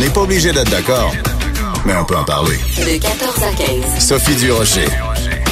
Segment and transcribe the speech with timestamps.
[0.00, 1.12] n'est pas obligé d'être d'accord,
[1.84, 2.56] mais on peut en parler.
[2.78, 4.02] De 14 à 15.
[4.02, 4.86] Sophie Durocher.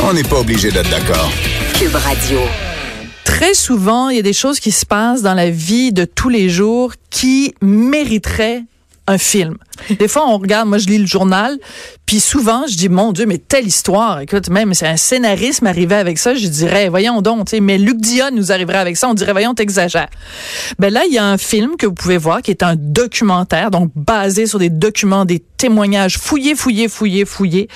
[0.03, 1.31] On n'est pas obligé d'être d'accord.
[1.75, 2.39] Cube Radio.
[3.25, 6.31] Très souvent, il y a des choses qui se passent dans la vie de tous
[6.31, 8.63] les jours qui mériteraient
[9.09, 9.57] un film.
[9.99, 11.59] Des fois, on regarde, moi je lis le journal,
[12.07, 15.97] puis souvent je dis, mon Dieu, mais telle histoire, écoute, même c'est un scénariste m'arrivait
[15.97, 19.33] avec ça, je dirais, voyons donc, mais Luc Dion nous arriverait avec ça, on dirait,
[19.33, 20.09] voyons, t'exagères.
[20.79, 23.71] Ben là, il y a un film que vous pouvez voir qui est un documentaire,
[23.71, 27.69] donc basé sur des documents, des témoignages fouillés, fouillés, fouillés, fouillés.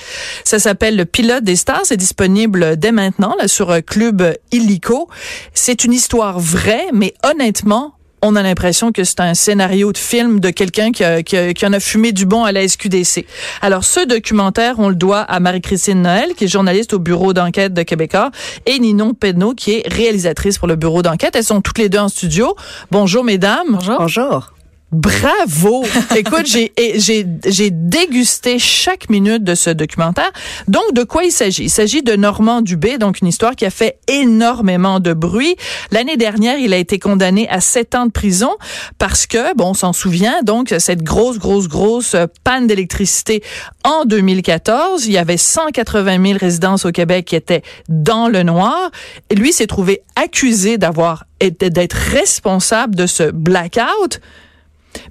[0.43, 5.09] Ça s'appelle Le pilote des stars, c'est disponible dès maintenant là sur Club Illico.
[5.53, 10.39] C'est une histoire vraie, mais honnêtement, on a l'impression que c'est un scénario de film
[10.39, 13.25] de quelqu'un qui, a- qui, qui en a fumé du bon à la SQDC.
[13.61, 17.73] Alors, ce documentaire, on le doit à Marie-Christine Noël, qui est journaliste au bureau d'enquête
[17.73, 18.31] de Québécois,
[18.65, 21.35] et Ninon Pedneau, qui est réalisatrice pour le bureau d'enquête.
[21.35, 22.55] Elles sont toutes les deux en studio.
[22.91, 23.67] Bonjour, mesdames.
[23.69, 23.97] Bonjour.
[23.99, 24.53] Bonjour.
[24.93, 25.83] Bravo!
[26.15, 30.31] Écoute, j'ai et j'ai j'ai dégusté chaque minute de ce documentaire.
[30.67, 31.63] Donc, de quoi il s'agit?
[31.63, 35.55] Il s'agit de Normand Dubé, donc une histoire qui a fait énormément de bruit.
[35.89, 38.51] L'année dernière, il a été condamné à sept ans de prison
[38.99, 43.41] parce que, bon, on s'en souvient, donc, cette grosse, grosse, grosse panne d'électricité
[43.83, 45.07] en 2014.
[45.07, 48.91] Il y avait 180 000 résidences au Québec qui étaient dans le noir.
[49.31, 54.21] Et lui s'est trouvé accusé d'avoir d'être responsable de ce blackout.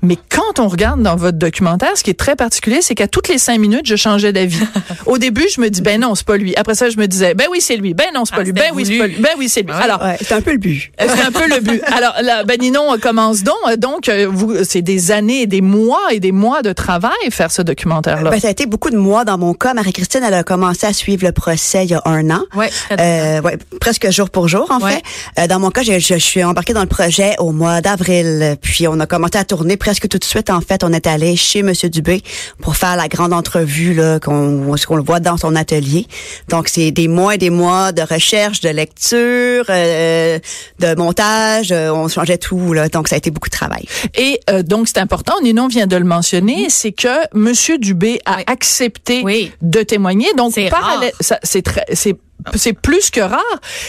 [0.02, 3.28] Mais quand on regarde dans votre documentaire, ce qui est très particulier, c'est qu'à toutes
[3.28, 4.58] les cinq minutes, je changeais d'avis.
[5.06, 6.54] Au début, je me dis, ben non, c'est pas lui.
[6.56, 7.94] Après ça, je me disais, ben oui, c'est lui.
[7.94, 8.52] Ben non, c'est pas Ah, lui.
[8.54, 9.16] c'était Ben oui, c'est pas lui.
[9.20, 9.72] Ben oui, c'est lui.
[9.72, 10.90] Alors, Ouais, c'est un peu le but.
[10.98, 11.82] c'est un peu le but.
[11.86, 13.54] Alors, là, ben Ninon, commence donc.
[13.78, 17.62] Donc, euh, vous, c'est des années, des mois et des mois de travail faire ce
[17.62, 18.30] documentaire-là.
[18.30, 19.74] Ben, ça a été beaucoup de mois dans mon cas.
[19.74, 22.42] Marie-Christine, elle a commencé à suivre le procès il y a un an.
[22.54, 22.96] Ouais, très
[23.38, 24.92] Euh, ouais, presque jour pour jour, en Ouais.
[25.36, 25.42] fait.
[25.42, 28.56] Euh, dans mon cas, je, je, je suis embarquée dans le projet au mois d'avril.
[28.60, 30.50] Puis, on a commencé à tourner presque tout de suite.
[30.50, 32.22] En fait, on est allé chez Monsieur Dubé
[32.60, 36.06] pour faire la grande entrevue, là, qu'on, ce qu'on le voit dans son atelier.
[36.48, 40.38] Donc, c'est des mois et des mois de recherche, de lecture, euh,
[40.78, 41.72] de montage.
[41.72, 42.88] Euh, on changeait tout, là.
[42.88, 43.84] Donc, ça a été beaucoup de travail.
[44.16, 48.36] Et euh, donc, c'est important, Ninon vient de le mentionner, c'est que Monsieur Dubé a
[48.38, 48.42] Oui.
[48.46, 49.52] accepté Oui.
[49.62, 50.28] de témoigner.
[50.36, 52.16] Donc, C'est parallèle- ça, c'est très, c'est,
[52.54, 53.40] c'est plus que rare.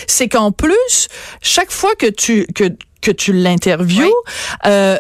[0.07, 1.07] C'est qu'en plus,
[1.41, 2.65] chaque fois que tu que
[3.01, 4.11] que tu l'interviews, Oui.
[4.67, 4.97] euh,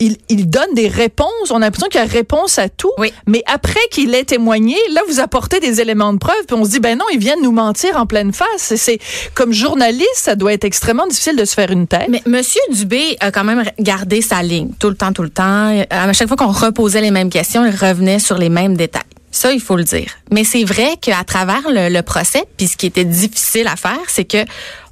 [0.00, 1.50] il, il donne des réponses.
[1.50, 2.90] On a l'impression qu'il y a réponse à tout.
[2.98, 3.12] Oui.
[3.26, 6.70] Mais après qu'il ait témoigné, là, vous apportez des éléments de preuve, puis on se
[6.70, 8.46] dit, ben non, il vient de nous mentir en pleine face.
[8.58, 8.98] C'est- C'est
[9.34, 12.06] comme journaliste, ça doit être extrêmement difficile de se faire une tête.
[12.08, 15.84] Mais Monsieur Dubé a quand même gardé sa ligne tout le temps, tout le temps.
[15.90, 19.02] À chaque fois qu'on reposait les mêmes questions, il revenait sur les mêmes détails.
[19.32, 20.12] Ça, il faut le dire.
[20.30, 23.98] Mais c'est vrai qu'à travers le, le procès, puis ce qui était difficile à faire,
[24.08, 24.38] c'est que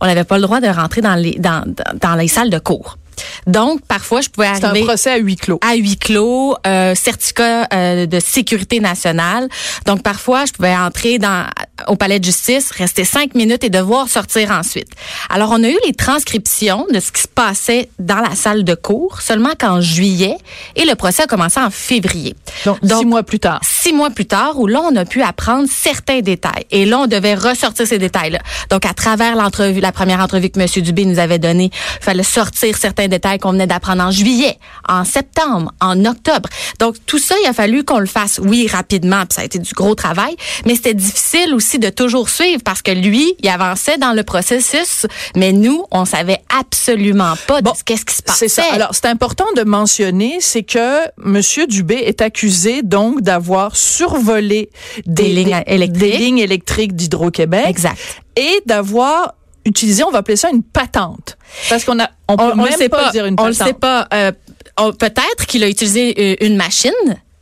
[0.00, 2.98] on n'avait pas le droit de rentrer dans les dans les salles de cours.
[3.46, 5.58] Donc, parfois, je pouvais C'est un arriver procès à huis clos.
[5.60, 9.48] à huis clos, euh, certificat euh, de sécurité nationale.
[9.86, 11.46] Donc parfois, je pouvais entrer dans
[11.88, 14.88] au palais de justice, rester cinq minutes et devoir sortir ensuite.
[15.28, 18.74] Alors on a eu les transcriptions de ce qui se passait dans la salle de
[18.74, 20.36] cours seulement qu'en juillet
[20.76, 22.34] et le procès a commencé en février.
[22.64, 23.60] Donc, six mois plus tard.
[23.62, 26.64] Six mois plus tard, où là, on a pu apprendre certains détails.
[26.70, 28.40] Et là, on devait ressortir ces détails-là.
[28.70, 30.66] Donc, à travers l'entrevue, la première entrevue que M.
[30.82, 31.70] Dubé nous avait donnée,
[32.00, 34.58] il fallait sortir certains détails qu'on venait d'apprendre en juillet,
[34.88, 36.48] en septembre, en octobre.
[36.78, 39.58] Donc, tout ça, il a fallu qu'on le fasse, oui, rapidement, puis ça a été
[39.58, 40.36] du gros travail,
[40.66, 45.06] mais c'était difficile aussi de toujours suivre parce que lui, il avançait dans le processus,
[45.36, 48.48] mais nous, on savait absolument pas de ce qu'est-ce qui se passait.
[48.48, 48.68] C'est ça.
[48.72, 54.70] Alors, c'est important de mentionner, c'est que Monsieur Dubé est accusé donc d'avoir survolé
[55.06, 55.92] des, Des lignes électriques.
[56.12, 57.64] des lignes électriques d'Hydro-Québec.
[57.66, 57.98] Exact.
[58.36, 61.36] Et d'avoir utilisé, on va appeler ça une patente.
[61.70, 63.10] Parce qu'on a, on peut on, on même sait pas, pas.
[63.12, 63.58] dire une on patente.
[63.60, 64.06] le sait pas.
[64.12, 64.32] Euh,
[64.78, 66.90] on- peut-être qu'il a utilisé euh, une machine,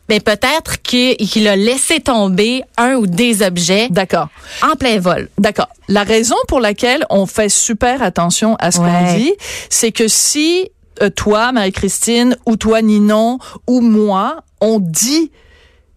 [0.09, 4.29] mais peut-être qu'il a laissé tomber un ou des objets D'accord.
[4.63, 5.29] en plein vol.
[5.39, 5.69] D'accord.
[5.89, 9.33] La raison pour laquelle on fait super attention à ce qu'on dit,
[9.71, 10.71] c'est que si
[11.01, 15.31] euh, toi, Marie-Christine, ou toi, Ninon, ou moi, on dit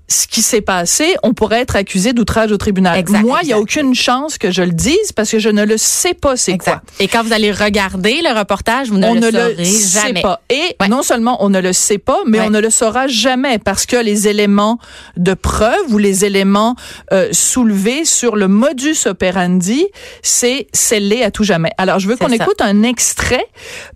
[0.07, 2.99] ce qui s'est passé, on pourrait être accusé d'outrage au tribunal.
[2.99, 5.63] Exact, moi, il y a aucune chance que je le dise parce que je ne
[5.65, 6.81] le sais pas c'est quoi.
[6.99, 10.01] Et quand vous allez regarder le reportage, vous ne on le ne saurez le sait
[10.07, 10.21] jamais.
[10.21, 10.41] pas.
[10.49, 10.87] Et Ouais.
[10.89, 12.45] non seulement on ne le sait pas, mais Ouais.
[12.47, 14.77] on ne le saura jamais parce que les éléments
[15.17, 16.75] de preuve ou les éléments
[17.11, 19.85] euh, soulevés sur le modus operandi,
[20.21, 21.71] c'est scellé à tout jamais.
[21.77, 23.45] Alors, je veux qu'on écoute un extrait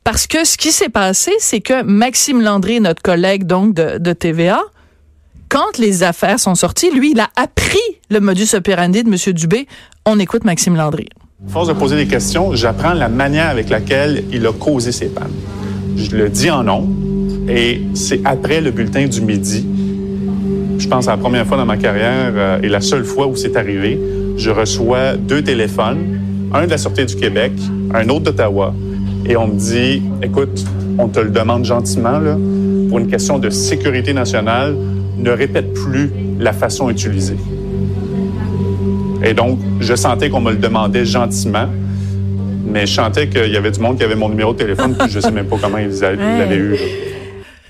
[0.04, 4.14] parce que ce qui s'est passé, c'est que Maxime Landry, notre collègue donc de, de
[4.14, 4.62] TVA,
[5.50, 7.78] quand les affaires sont sorties, lui, il a appris
[8.10, 9.34] le modus operandi de M.
[9.34, 9.68] Dubé.
[10.06, 11.08] On écoute Maxime Landry.
[11.48, 15.34] force de poser des questions, j'apprends la manière avec laquelle il a causé ces pannes.
[15.98, 16.88] Je le dis en nom
[17.48, 19.66] et c'est après le bulletin du midi
[20.80, 23.36] je pense à la première fois dans ma carrière euh, et la seule fois où
[23.36, 24.00] c'est arrivé,
[24.38, 26.20] je reçois deux téléphones,
[26.54, 27.52] un de la Sûreté du Québec,
[27.94, 28.74] un autre d'Ottawa,
[29.26, 30.66] et on me dit, écoute,
[30.98, 32.38] on te le demande gentiment, là,
[32.88, 34.76] pour une question de sécurité nationale,
[35.20, 37.38] ne répète plus la façon utilisée.
[39.24, 41.68] Et donc, je sentais qu'on me le demandait gentiment,
[42.66, 45.10] mais je sentais qu'il y avait du monde qui avait mon numéro de téléphone, puis
[45.10, 46.72] je sais même pas comment ils l'avaient eu.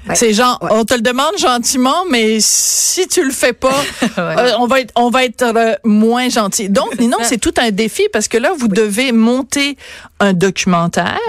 [0.08, 0.16] Ouais.
[0.16, 0.70] C'est genre, Ouais.
[0.74, 3.84] on te le demande gentiment, mais si tu le fais pas,
[4.18, 6.70] euh, on va être, on va être euh, moins gentil.
[6.70, 9.78] Donc, non, c'est tout un défi parce que là, vous devez monter
[10.20, 11.20] un documentaire,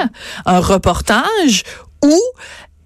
[0.46, 1.62] un reportage
[2.04, 2.18] où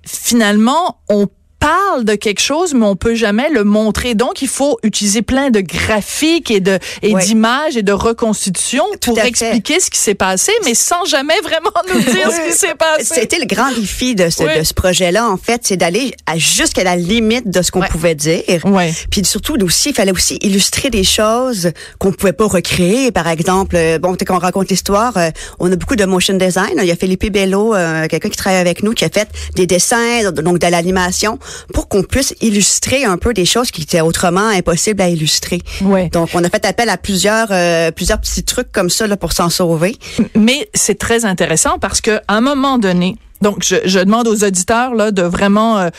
[0.05, 1.27] finalement on
[1.65, 4.15] parle de quelque chose, mais on peut jamais le montrer.
[4.15, 9.19] Donc, il faut utiliser plein de graphiques et de et d'images et de reconstitutions pour
[9.19, 13.15] expliquer ce qui s'est passé, mais sans jamais vraiment nous dire ce qui s'est passé.
[13.15, 14.59] C'était le grand défi de ce, Oui.
[14.59, 18.43] de ce projet-là, en fait, c'est d'aller jusqu'à la limite de ce qu'on pouvait dire.
[18.65, 18.93] Ouais.
[19.11, 23.11] Puis surtout, aussi, il fallait aussi illustrer des choses qu'on pouvait pas recréer.
[23.11, 26.75] Par exemple, euh, bon, quand on raconte l'histoire, euh, on a beaucoup de motion design.
[26.79, 29.67] Il y a Philippe Bello, euh, quelqu'un qui travaille avec nous, qui a fait des
[29.67, 31.39] dessins, donc de l'animation,
[31.73, 35.61] pour qu'on puisse illustrer un peu des choses qui étaient autrement impossibles à illustrer.
[35.83, 36.09] Ouais.
[36.09, 39.33] Donc, on a fait appel à plusieurs, euh, plusieurs petits trucs comme ça là, pour
[39.33, 39.97] s'en sauver.
[40.35, 44.45] Mais c'est très intéressant parce que à un moment donné, donc je, je demande aux
[44.45, 45.91] auditeurs là de vraiment euh,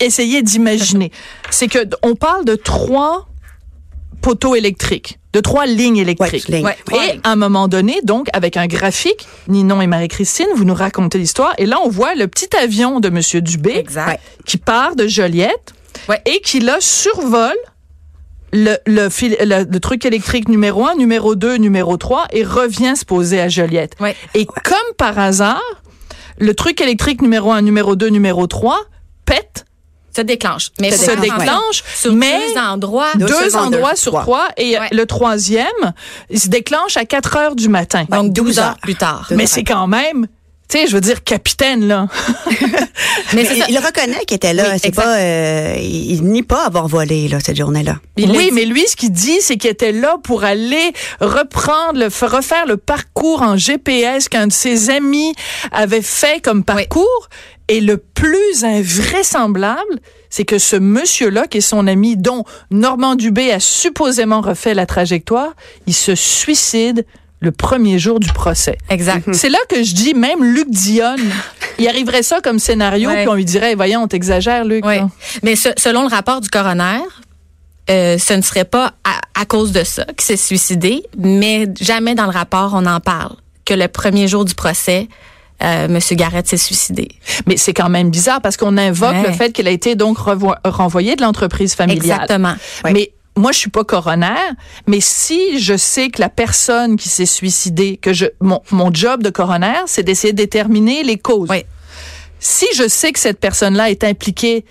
[0.00, 1.10] essayer d'imaginer.
[1.50, 3.26] c'est que on parle de trois
[4.24, 6.46] poteaux électriques, de trois lignes électriques.
[6.48, 6.64] Ouais, lignes.
[6.66, 6.76] Ouais.
[7.16, 11.18] Et à un moment donné, donc avec un graphique, Ninon et Marie-Christine, vous nous racontez
[11.18, 11.52] l'histoire.
[11.58, 14.20] Et là, on voit le petit avion de Monsieur Dubé Exact.
[14.46, 15.74] Qui part de Joliette
[16.08, 16.20] Ouais.
[16.26, 17.54] et qui là survole
[18.52, 22.94] le, le, fil- le, le truc électrique numéro un, numéro 2, numéro 3 et revient
[22.96, 23.94] se poser à Joliette.
[24.34, 25.62] Et comme par hasard,
[26.38, 28.80] le truc électrique numéro 1, numéro 2, numéro 3
[29.26, 29.66] pète,
[30.14, 30.70] Se déclenche.
[30.80, 33.12] Mais se déclenche, sur mais deux endroits.
[33.16, 34.22] Deux deux endroits sur trois.
[34.22, 34.88] trois et Ouais.
[34.92, 35.92] le troisième,
[36.30, 38.04] il se déclenche à 4 heures du matin.
[38.08, 39.26] Donc 12 12 heures plus tard.
[39.30, 40.26] Mais c'est quand même,
[40.68, 42.06] tu sais, je veux dire, capitaine, là.
[43.34, 43.66] Mais il, ça.
[43.68, 44.64] il reconnaît qu'il était là.
[44.72, 47.96] Oui, c'est pas, euh, il, il nie pas avoir volé là cette journée-là.
[48.16, 52.66] Oui, mais lui, ce qu'il dit, c'est qu'il était là pour aller reprendre, le, refaire
[52.66, 55.34] le parcours en GPS qu'un de ses amis
[55.72, 57.28] avait fait comme parcours.
[57.68, 60.00] Et le plus invraisemblable,
[60.30, 64.86] c'est que ce monsieur-là, qui est son ami, dont Normand Dubé a supposément refait la
[64.86, 65.54] trajectoire,
[65.86, 67.06] il se suicide
[67.40, 68.76] le premier jour du procès.
[68.88, 69.28] Exact.
[69.34, 71.20] C'est là que je dis, même Luc Dionne,
[71.78, 73.20] il arriverait ça comme scénario, Ouais.
[73.20, 74.84] puis on lui dirait, voyons, on t'exagère, Luc.
[74.84, 74.96] Oui.
[74.96, 75.08] là.
[75.42, 77.00] Mais ce- selon le rapport du coroner,
[77.90, 82.14] euh, ce ne serait pas à, à cause de ça qu'il s'est suicidé, mais jamais
[82.14, 85.08] dans le rapport on en parle que le premier jour du procès,
[85.62, 87.08] euh, Monsieur Garrett s'est suicidé.
[87.46, 89.26] Mais c'est quand même bizarre parce qu'on invoque Ouais.
[89.28, 92.04] le fait qu'il a été donc renvoyé de l'entreprise familiale.
[92.04, 92.54] Exactement.
[92.92, 94.34] Mais moi, je suis pas coroner,
[94.86, 99.22] mais si je sais que la personne qui s'est suicidée, que je, mon, mon job
[99.22, 101.48] de coroner, c'est d'essayer de déterminer les causes.
[101.50, 101.64] Oui.
[102.38, 104.64] Si je sais que cette personne-là est impliquée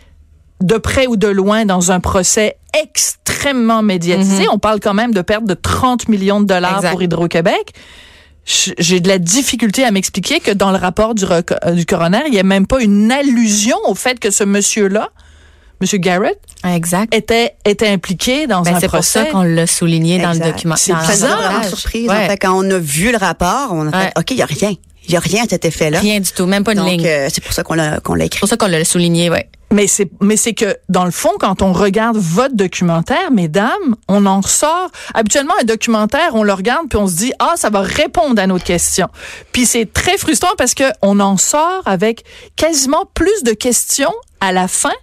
[0.61, 5.21] de près ou de loin dans un procès extrêmement médiatisé, on parle quand même de
[5.21, 6.91] perte de 30 millions de dollars Exact.
[6.91, 7.73] pour Hydro-Québec.
[8.45, 11.41] J'ai de la difficulté à m'expliquer que dans le rapport du, euh,
[11.71, 15.09] du coroner, il n'y a même pas une allusion au fait que ce monsieur-là,
[15.81, 17.13] Monsieur Garrett, Exact.
[17.13, 19.23] était, était impliqué dans Ben, un c'est pour procès.
[19.23, 20.75] ça qu'on l'a souligné dans le document.
[20.77, 21.63] C'est bizarre.
[21.65, 22.07] surprise.
[22.09, 22.15] Ouais.
[22.25, 24.11] En fait, quand on a vu le rapport, on a fait, Ouais.
[24.17, 24.73] OK, il y a rien.
[25.07, 25.99] Il y a rien à cet effet-là.
[25.99, 27.05] Rien du tout, même pas une Donc, ligne.
[27.05, 28.39] euh, c'est pour ça qu'on l'a, qu'on l'a C'est écrit.
[28.39, 29.49] pour ça qu'on l'a souligné, ouais.
[29.71, 34.25] Mais c'est, mais c'est que, dans le fond, quand on regarde votre documentaire, mesdames, on
[34.27, 34.91] en sort.
[35.15, 38.45] Habituellement, un documentaire, on le regarde puis on se dit, ah, ça va répondre à
[38.45, 39.07] notre question.
[39.51, 42.23] Puis c'est très frustrant parce que on en sort avec
[42.55, 44.93] quasiment plus de questions à la fin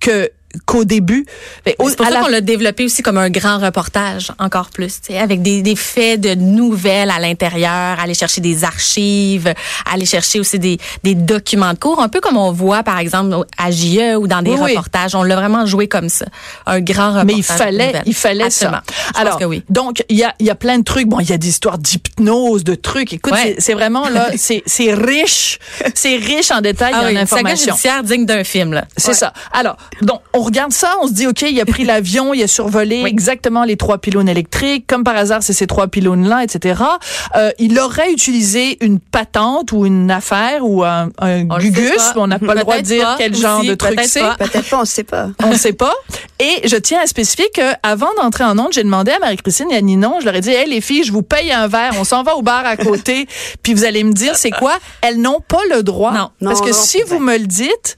[0.00, 0.30] que,
[0.66, 1.26] qu'au début.
[1.66, 5.12] C'est pour ça la- qu'on l'a développé aussi comme un grand reportage, encore plus, tu
[5.12, 9.52] sais, avec des, des faits de nouvelles à l'intérieur, aller chercher des archives,
[9.92, 13.36] aller chercher aussi des, des documents de cours, un peu comme on voit, par exemple,
[13.58, 14.70] à JE ou dans des Oui, oui.
[14.70, 15.14] reportages.
[15.14, 16.26] On l'a vraiment joué comme ça.
[16.66, 17.26] Un grand reportage.
[17.26, 18.78] Mais il fallait, il fallait Absolument.
[18.86, 18.94] ça.
[19.08, 19.62] Je pense Alors, que oui.
[19.70, 21.06] donc il y a, il y a plein de trucs.
[21.08, 23.12] Bon, il y a des histoires d'hypnose, de trucs.
[23.12, 23.54] Écoute, Ouais.
[23.56, 25.58] c'est- c'est vraiment là, c'est c'est riche,
[25.94, 27.72] c'est riche en détails Ah et oui, en une saga informations.
[27.72, 28.84] judiciaire digne d'un film, là.
[28.96, 29.14] C'est Ouais.
[29.14, 29.32] ça.
[29.52, 32.46] Alors, donc, on regarde ça, on se dit, OK, il a pris l'avion, il a
[32.46, 33.10] survolé Oui.
[33.10, 34.86] exactement les trois pylônes électriques.
[34.86, 36.82] Comme par hasard, c'est ces trois pylônes-là, etc.
[37.36, 41.90] Euh, il aurait utilisé une patente ou une affaire ou un, un On gugus.
[41.96, 42.12] pas.
[42.16, 44.20] On n'a pas le droit de dire pas quel genre de truc peut-être c'est.
[44.20, 44.36] pas.
[44.38, 45.28] Peut-être pas, on ne sait pas.
[45.42, 45.94] On ne sait pas.
[46.38, 49.76] Et je tiens à spécifier que avant d'entrer en onde, j'ai demandé à Marie-Christine et
[49.76, 52.04] à Ninon, je leur ai dit, hey, les filles, je vous paye un verre, on
[52.04, 53.26] s'en va au bar à côté,
[53.62, 54.74] puis vous allez me dire c'est quoi?
[55.02, 56.12] Elles n'ont pas le droit.
[56.12, 56.30] Non.
[56.42, 57.96] Parce Non, que non, si vous me le dites,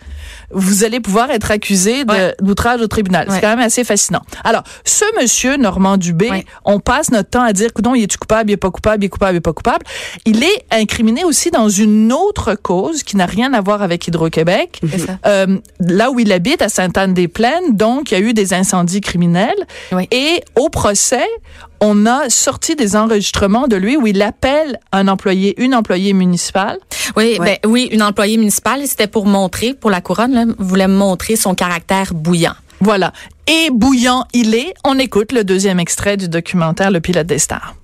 [0.52, 2.34] vous allez pouvoir être accusé Ouais.
[2.40, 3.26] d'outrage au tribunal.
[3.30, 4.22] C'est quand même assez fascinant.
[4.44, 6.44] Alors, ce monsieur Normand Dubé, Ouais.
[6.64, 9.06] on passe notre temps à dire, coudon, il est coupable, il est pas coupable, il
[9.06, 9.84] est coupable, il est pas coupable.
[10.24, 14.80] Il est incriminé aussi dans une autre cause qui n'a rien à voir avec Hydro-Québec.
[15.26, 19.66] Euh, là où il habite, à Sainte-Anne-des-Plaines, donc il y a eu des incendies criminels.
[20.10, 21.26] Et au procès,
[21.80, 26.78] on a sorti des enregistrements de lui où il appelle un employé, une employée municipale.
[27.16, 27.58] Oui, Ouais.
[27.62, 31.54] ben oui, une employée municipale, c'était pour montrer, pour la couronne, là, voulait montrer son
[31.54, 32.54] caractère bouillant.
[32.80, 33.12] Voilà.
[33.46, 34.74] Et bouillant il est.
[34.84, 37.74] On écoute le deuxième extrait du documentaire Le pilote des stars.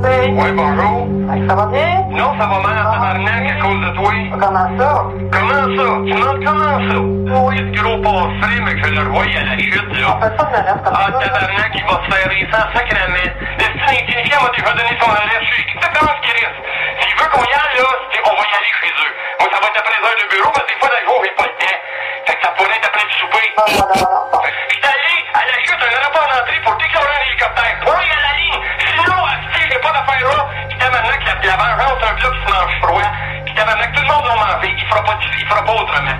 [0.00, 1.08] Oui, bonjour.
[1.48, 2.06] Ça va bien?
[2.10, 4.12] Non, ça va mal en tabarnak à cause de toi.
[4.38, 4.90] Comment ça?
[5.34, 5.86] Comment ça?
[6.06, 6.98] Tu demandes comment ça?
[7.42, 10.18] Oui, ce gros passé, mais que je le revois à la chute, là.
[10.22, 11.18] Fais pas de la comme Ah, ça.
[11.18, 13.26] tabarnak, il va se faire les sangs sacrément.
[13.58, 15.42] Le technicien m'a déjà donné son alerte.
[15.42, 16.60] Je sais exactement ce qu'il reste.
[17.02, 19.12] S'il veut qu'on y aille, là, c'est- on va y aller chez eux.
[19.40, 21.06] Moi, ça va être après les heures de bureau, parce que des fois, dans le
[21.10, 21.78] jour, j'ai pas le temps.
[22.26, 23.46] Fait que ça pourrait être après le souper.
[23.58, 24.37] Non, non, non, non,
[34.88, 36.18] fera pas, il fera pas autrement.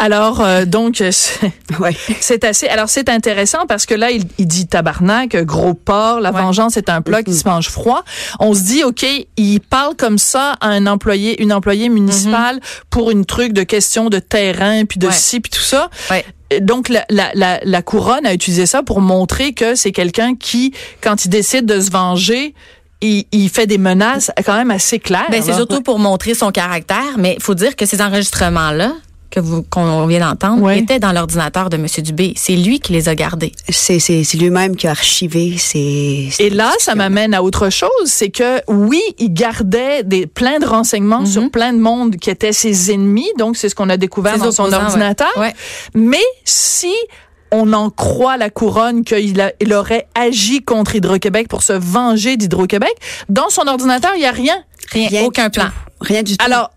[0.00, 1.96] Alors, euh, donc, c'est Ouais.
[2.20, 2.68] c'est assez.
[2.68, 6.40] Alors, c'est intéressant parce que là, il, il dit tabarnak, gros porc, la Ouais.
[6.40, 8.04] vengeance est un plat qui se mange froid.
[8.38, 9.04] On se dit, OK,
[9.36, 14.08] il parle comme ça à un employé, une employée municipale pour une truc de question
[14.08, 15.12] de terrain, puis de Ouais.
[15.12, 15.90] ci, puis tout ça.
[16.10, 16.24] Ouais.
[16.50, 20.34] Et Donc, la, la, la, la couronne a utilisé ça pour montrer que c'est quelqu'un
[20.36, 22.54] qui, quand il décide de se venger,
[23.00, 25.26] il, il fait des menaces quand même assez claires.
[25.30, 28.92] Ben, c'est surtout pour montrer son caractère, mais il faut dire que ces enregistrements-là,
[29.30, 30.78] que vous qu'on vient d'entendre, Ouais.
[30.78, 31.86] étaient dans l'ordinateur de M.
[31.98, 32.32] Dubé.
[32.34, 33.52] C'est lui qui les a gardés.
[33.68, 36.30] C'est, c'est, c'est lui-même qui a archivé ces.
[36.38, 40.64] Et là, ça m'amène à autre chose, c'est que oui, il gardait des plein de
[40.66, 44.38] renseignements sur plein de monde qui étaient ses ennemis, donc c'est ce qu'on a découvert
[44.38, 45.28] dans son ordinateur.
[45.36, 45.42] ouais.
[45.48, 45.54] Ouais.
[45.94, 46.92] Mais si
[47.50, 52.36] on en croit la couronne qu'il a- il aurait agi contre Hydro-Québec pour se venger
[52.36, 52.92] d'Hydro-Québec,
[53.28, 54.62] dans son ordinateur, il y a rien.
[54.92, 55.68] Rien, aucun plan.
[56.00, 56.44] Rien du tout.
[56.44, 56.70] Alors,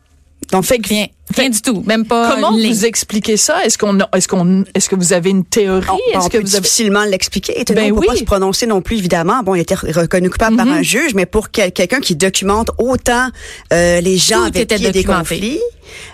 [0.51, 1.07] donc, fait que Rien.
[1.37, 1.81] Rien du tout.
[1.85, 3.63] Même pas comment vous expliquez ça?
[3.63, 5.87] Est-ce qu'on a- est-ce qu'on est-ce que vous avez une théorie?
[5.89, 7.63] On, Est-ce on que peut vous avez difficilement l'expliquer.
[7.69, 9.41] Le Ben monde peut pas se prononcer non plus, évidemment?
[9.41, 12.71] Bon, il a été reconnu coupable par un juge, mais pour quel- quelqu'un qui documente
[12.79, 13.29] autant
[13.71, 15.59] euh, les gens Tout avec était qui il y a des conflits,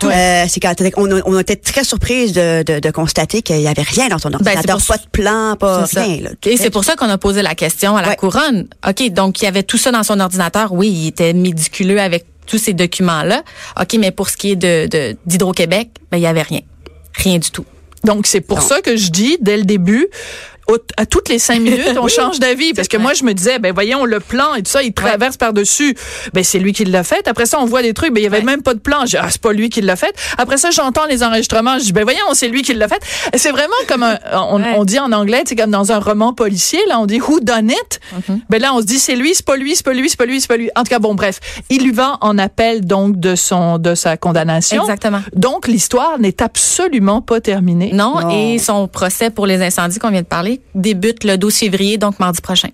[0.03, 3.59] euh, c'est quand on, a- on a été très surprise de, de, de constater qu'il
[3.61, 6.21] y avait rien dans son Ben, ordinateur, pour pas de plan, pas rien.
[6.21, 6.29] Là.
[6.45, 8.15] Et c'est pour ça qu'on a posé la question à la Ouais.
[8.17, 8.67] couronne.
[8.87, 10.73] OK, donc il y avait tout ça dans son ordinateur.
[10.73, 13.43] Oui, il était médiculeux avec tous ces documents-là.
[13.79, 16.61] OK, mais pour ce qui est de de- d'Hydro-Québec, ben, il y avait rien.
[17.15, 17.65] Rien du tout.
[18.03, 20.07] Donc, c'est pour ça que je dis, dès le début,
[20.97, 22.73] à toutes les cinq minutes, on change d'avis.
[22.73, 25.37] Parce que moi, je me disais, ben voyons, le plan et tout ça, il traverse
[25.37, 25.95] par-dessus.
[26.33, 27.27] Ben, c'est lui qui l'a fait.
[27.27, 28.43] Après ça, on voit des trucs, ben il y avait Ouais.
[28.43, 29.01] même pas de plan.
[29.01, 30.13] Je dis, ah, c'est pas lui qui l'a fait.
[30.37, 31.79] Après ça, j'entends les enregistrements.
[31.79, 33.01] Je dis, ben voyons, c'est lui qui l'a fait.
[33.35, 34.73] C'est vraiment comme un, on, Ouais.
[34.77, 37.69] on dit en anglais, c'est comme dans un roman policier, là, on dit who done
[37.71, 37.99] it?
[38.15, 38.39] Mm-hmm.
[38.49, 40.25] Ben là, on se dit, c'est lui, c'est pas lui, c'est pas lui, c'est pas
[40.25, 40.69] lui, c'est pas lui.
[40.75, 41.39] En tout cas, bon, bref.
[41.69, 44.81] Il lui va en appel, donc, de son, de sa condamnation.
[44.83, 45.21] Exactement.
[45.35, 47.91] Donc, l'histoire n'est absolument pas terminée.
[47.93, 48.29] Non, Non.
[48.31, 52.19] et son procès pour les incendies qu'on vient de parler débute le 12 février, donc
[52.19, 52.69] mardi prochain.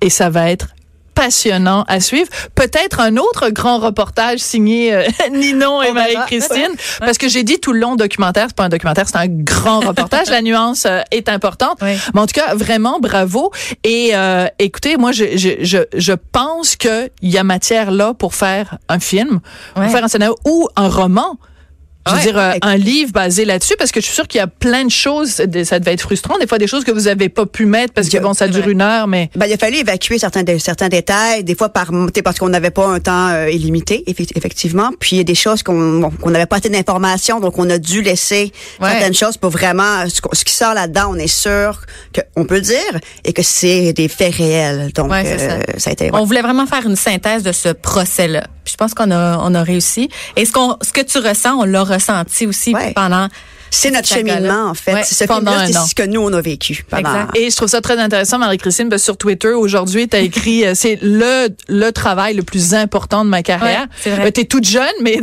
[0.00, 0.68] et ça va être
[1.14, 2.28] passionnant à suivre.
[2.54, 5.92] Peut-être un autre grand reportage signé euh, Ninon et.
[5.92, 9.28] Marie-Christine, parce que j'ai dit tout le long documentaire, c'est pas un documentaire, c'est un
[9.28, 10.30] grand reportage.
[10.30, 11.78] La nuance euh, est importante.
[11.82, 11.96] Oui.
[12.14, 13.52] Mais en tout cas, vraiment bravo.
[13.84, 18.34] Et euh, écoutez, moi, je, je, je, je pense qu'il y a matière là pour
[18.34, 19.40] faire un film,
[19.74, 21.36] pour faire un scénario ou un roman.
[22.06, 22.22] Je veux Ouais.
[22.24, 24.84] dire, euh, un livre basé là-dessus, parce que je suis sûre qu'il y a plein
[24.84, 27.64] de choses, ça devait être frustrant, des fois des choses que vous avez pas pu
[27.64, 28.72] mettre, parce que bon, ça dure vrai.
[28.72, 29.30] une heure, mais...
[29.36, 31.90] Ben, il a fallu évacuer certains, dé- certains détails, des fois par
[32.24, 34.90] parce qu'on n'avait pas un temps euh, illimité, effe- effectivement.
[34.98, 37.78] Puis il y a des choses qu'on bon, n'avait pas assez d'informations, donc on a
[37.78, 38.90] dû laisser Ouais.
[38.90, 41.82] certaines choses pour vraiment ce, qui sort là-dedans, on est sûr
[42.34, 44.90] qu'on peut le dire et que c'est des faits réels.
[44.94, 45.78] Donc Ouais, euh, ça.
[45.78, 46.04] ça a été.
[46.06, 46.10] ouais.
[46.14, 48.44] On voulait vraiment faire une synthèse de ce procès-là.
[48.64, 50.08] Puis Je pense qu'on a, on a réussi.
[50.36, 52.92] Et ce, qu'on, ce que tu ressens, on l'a ressenti aussi Ouais.
[52.94, 53.28] pendant.
[53.74, 54.92] C'est notre cheminement en fait.
[54.92, 55.86] Ouais, ce pendant film-là, c'est un an.
[55.86, 56.84] ce que nous on a vécu.
[56.90, 57.36] pendant- Exact.
[57.38, 60.66] Et je trouve ça très intéressant, Marie-Christine, parce que sur Twitter, aujourd'hui, tu as écrit,
[60.66, 63.80] euh, c'est le, le travail le plus important de ma carrière.
[63.84, 64.30] Ouais, c'est vrai.
[64.30, 65.18] tu es toute jeune, mais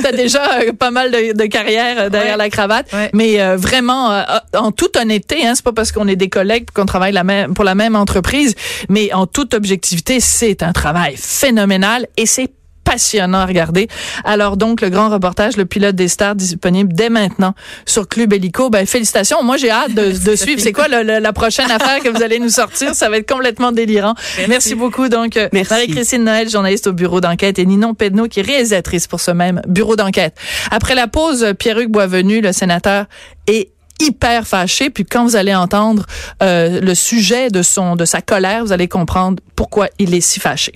[0.00, 2.44] tu as déjà euh, pas mal de, de carrière euh, derrière Ouais.
[2.44, 2.90] la cravate.
[2.94, 3.10] Ouais.
[3.12, 4.22] Mais euh, vraiment, euh,
[4.56, 7.52] en toute honnêteté, hein, c'est pas parce qu'on est des collègues qu'on travaille la même,
[7.52, 8.54] pour la même entreprise,
[8.88, 12.48] mais en toute objectivité, c'est un travail phénoménal et c'est
[12.84, 13.88] passionnant à regarder.
[14.24, 17.54] Alors donc, le grand reportage, le pilote des stars disponible dès maintenant
[17.86, 18.70] sur Club Helico.
[18.70, 19.42] Ben, félicitations.
[19.42, 20.60] Moi, j'ai hâte de, de suivre.
[20.60, 22.94] C'est quoi le- le- la prochaine affaire que vous allez nous sortir?
[22.94, 24.14] Ça va être complètement délirant.
[24.48, 25.08] Merci, beaucoup.
[25.08, 25.48] Donc, euh.
[25.52, 29.60] Marie-Christine Noël, journaliste au bureau d'enquête, et Ninon Pedneau, qui est réalisatrice pour ce même
[29.66, 30.36] bureau d'enquête.
[30.70, 33.06] Après la pause, Pierre-Hugues Boisvenu, le sénateur,
[33.46, 33.70] est
[34.00, 34.90] hyper fâché.
[34.90, 36.06] Puis quand vous allez entendre
[36.42, 40.40] euh, le sujet de son de sa colère, vous allez comprendre pourquoi il est si
[40.40, 40.72] fâché.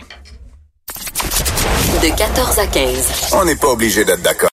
[2.03, 3.33] De 14 à 15.
[3.33, 4.45] On n'est pas obligé d'être d'accord.